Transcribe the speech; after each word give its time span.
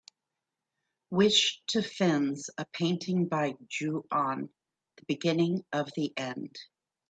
Wish 1.11 1.61
to 1.67 1.83
fins 1.83 2.49
a 2.57 2.65
painting 2.73 3.27
by 3.27 3.53
Ju-On: 3.67 4.49
The 4.97 5.03
Beginning 5.05 5.63
of 5.71 5.91
the 5.95 6.11
End 6.17 6.57